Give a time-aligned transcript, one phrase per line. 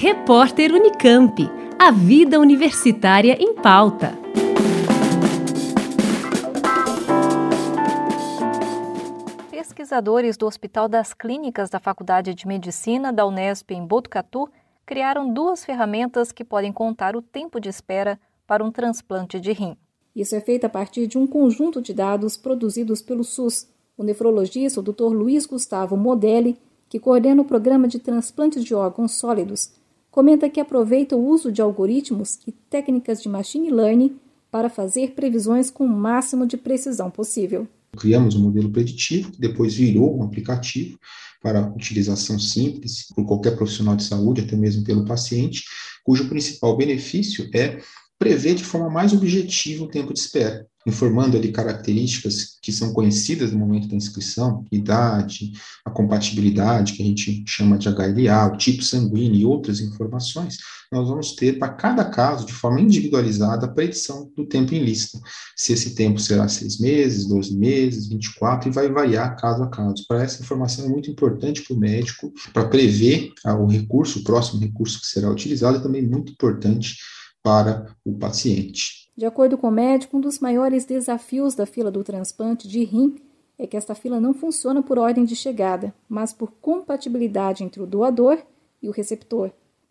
[0.00, 1.50] Repórter Unicamp.
[1.76, 4.16] A vida universitária em pauta.
[9.50, 14.48] Pesquisadores do Hospital das Clínicas da Faculdade de Medicina da Unesp em Botucatu
[14.86, 19.76] criaram duas ferramentas que podem contar o tempo de espera para um transplante de rim.
[20.14, 23.66] Isso é feito a partir de um conjunto de dados produzidos pelo SUS.
[23.96, 25.12] O nefrologista, o Dr.
[25.12, 26.56] Luiz Gustavo Modelli,
[26.88, 29.76] que coordena o programa de transplantes de órgãos sólidos,
[30.18, 34.16] comenta que aproveita o uso de algoritmos e técnicas de machine learning
[34.50, 37.68] para fazer previsões com o máximo de precisão possível.
[37.96, 40.98] Criamos um modelo preditivo, que depois virou um aplicativo
[41.40, 45.62] para utilização simples por qualquer profissional de saúde, até mesmo pelo paciente,
[46.02, 47.78] cujo principal benefício é
[48.18, 53.52] prever de forma mais objetiva o tempo de espera, informando ali características que são conhecidas
[53.52, 55.52] no momento da inscrição, idade,
[55.84, 60.56] a compatibilidade, que a gente chama de HLA, o tipo sanguíneo e outras informações,
[60.90, 65.18] nós vamos ter para cada caso, de forma individualizada, a predição do tempo em lista.
[65.54, 70.04] Se esse tempo será seis meses, 12 meses, 24, e vai variar caso a caso.
[70.08, 74.24] Para essa informação é muito importante para o médico, para prever ah, o recurso, o
[74.24, 76.96] próximo recurso que será utilizado, é também muito importante
[77.42, 79.07] para o paciente.
[79.18, 83.16] De acordo com o médico, um dos maiores desafios da fila do transplante de rim
[83.58, 87.86] é que esta fila não funciona por ordem de chegada, mas por compatibilidade entre o
[87.86, 88.40] doador
[88.80, 89.50] e o receptor.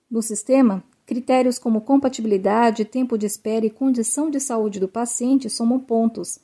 [0.09, 5.77] No sistema, critérios como compatibilidade, tempo de espera e condição de saúde do paciente somam
[5.77, 6.39] pontos,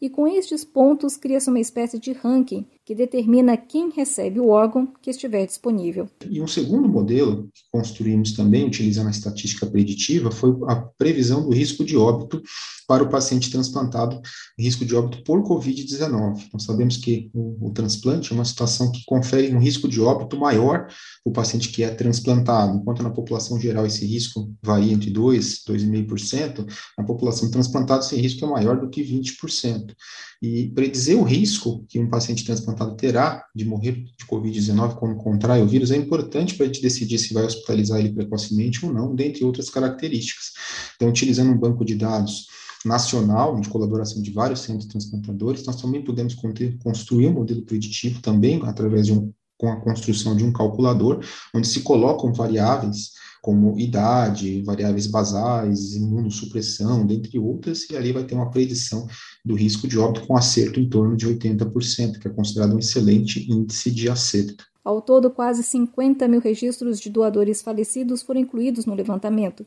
[0.00, 4.90] e com estes pontos cria-se uma espécie de ranking que determina quem recebe o órgão
[5.02, 6.08] que estiver disponível.
[6.26, 11.54] E um segundo modelo que construímos também, utilizando a estatística preditiva, foi a previsão do
[11.54, 12.42] risco de óbito
[12.88, 14.18] para o paciente transplantado,
[14.58, 16.48] risco de óbito por Covid-19.
[16.50, 20.38] Nós sabemos que o, o, transplante é uma situação que confere um risco de óbito
[20.38, 25.12] maior para o paciente que é transplantado, enquanto na população geral esse risco varia entre
[25.12, 29.94] 2% e 2,5%, na população transplantada esse risco é maior do que 20%.
[30.40, 35.62] E predizer o risco que um paciente transplantado terá de morrer de Covid-19 quando contrai
[35.62, 39.14] o vírus é importante para a gente decidir se vai hospitalizar ele precocemente ou não,
[39.14, 40.52] dentre outras características.
[40.96, 42.46] Então, utilizando um banco de dados
[42.84, 46.34] nacional, de colaboração de vários centros transplantadores, nós também podemos
[46.82, 51.20] construir um modelo preditivo também através de um com a construção de um calculador,
[51.52, 53.10] onde se colocam variáveis
[53.42, 59.06] como idade, variáveis basais, imunossupressão, dentre outras, e ali vai ter uma predição
[59.44, 63.50] do risco de óbito com acerto em torno de 80%, que é considerado um excelente
[63.50, 64.66] índice de acerto.
[64.84, 69.66] Ao todo, quase 50 mil registros de doadores falecidos foram incluídos no levantamento,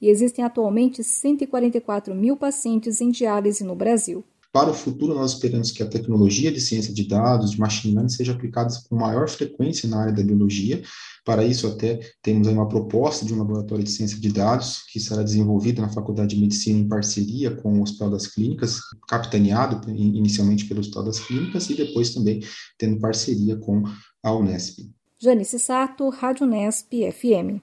[0.00, 4.24] e existem atualmente 144 mil pacientes em diálise no Brasil.
[4.50, 8.08] Para o futuro, nós esperamos que a tecnologia de ciência de dados, de machine learning,
[8.08, 10.82] seja aplicada com maior frequência na área da biologia.
[11.22, 14.98] Para isso, até temos aí uma proposta de um laboratório de ciência de dados que
[14.98, 20.64] será desenvolvido na Faculdade de Medicina em parceria com o Hospital das Clínicas, capitaneado inicialmente
[20.64, 22.40] pelo Hospital das Clínicas e depois também
[22.78, 23.82] tendo parceria com
[24.22, 24.90] a Unesp.
[25.20, 27.60] Janice Sato, Rádio Unesp FM.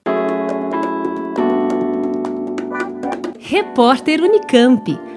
[3.40, 5.15] Repórter Unicamp.